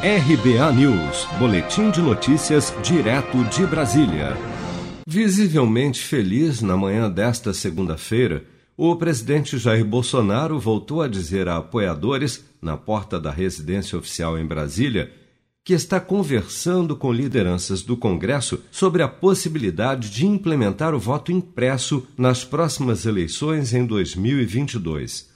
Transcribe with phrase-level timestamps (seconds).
[0.00, 4.36] RBA News, Boletim de Notícias, direto de Brasília.
[5.04, 8.44] Visivelmente feliz na manhã desta segunda-feira,
[8.76, 14.46] o presidente Jair Bolsonaro voltou a dizer a apoiadores, na porta da residência oficial em
[14.46, 15.10] Brasília,
[15.64, 22.06] que está conversando com lideranças do Congresso sobre a possibilidade de implementar o voto impresso
[22.16, 25.28] nas próximas eleições em 2022.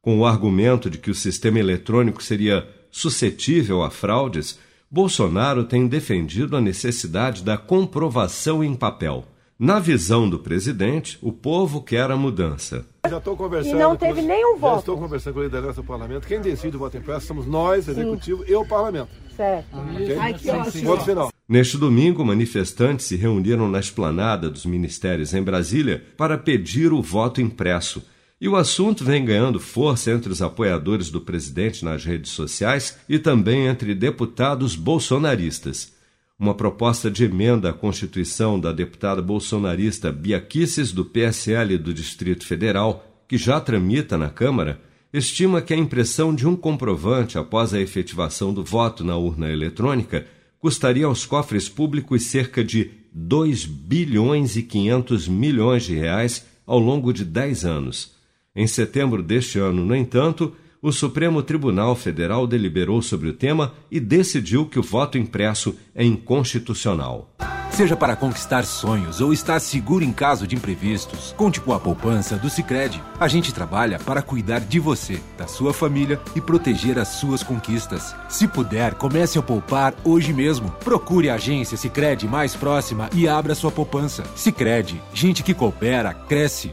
[0.00, 4.56] Com o argumento de que o sistema eletrônico seria suscetível a fraudes,
[4.88, 9.24] Bolsonaro tem defendido a necessidade da comprovação em papel.
[9.58, 12.86] Na visão do presidente, o povo quer a mudança.
[13.08, 13.74] Já estou conversando.
[13.74, 14.74] E não teve com, nenhum voto.
[14.74, 16.28] Já estou conversando com a liderança do parlamento.
[16.28, 18.52] Quem decide o voto impresso somos nós, executivo, Sim.
[18.52, 19.08] e o parlamento.
[19.36, 19.76] Certo.
[19.76, 20.16] Okay?
[20.16, 20.84] Ai, que ótimo.
[20.84, 21.32] Ponto final.
[21.48, 27.40] Neste domingo, manifestantes se reuniram na esplanada dos ministérios em Brasília para pedir o voto
[27.40, 28.04] impresso
[28.44, 33.18] e o assunto vem ganhando força entre os apoiadores do presidente nas redes sociais e
[33.18, 35.94] também entre deputados bolsonaristas.
[36.38, 42.46] Uma proposta de emenda à Constituição da deputada bolsonarista Bia Kicis, do PSL do Distrito
[42.46, 44.78] Federal, que já tramita na Câmara,
[45.10, 50.26] estima que a impressão de um comprovante após a efetivação do voto na urna eletrônica
[50.60, 57.10] custaria aos cofres públicos cerca de 2 bilhões e 500 milhões de reais ao longo
[57.10, 58.12] de 10 anos.
[58.56, 63.98] Em setembro deste ano, no entanto, o Supremo Tribunal Federal deliberou sobre o tema e
[63.98, 67.34] decidiu que o voto impresso é inconstitucional.
[67.72, 72.36] Seja para conquistar sonhos ou estar seguro em caso de imprevistos, conte com a poupança
[72.36, 73.02] do Sicredi.
[73.18, 78.14] A gente trabalha para cuidar de você, da sua família e proteger as suas conquistas.
[78.28, 80.70] Se puder, comece a poupar hoje mesmo.
[80.84, 84.22] Procure a agência Sicredi mais próxima e abra sua poupança.
[84.36, 86.72] Sicredi, gente que coopera cresce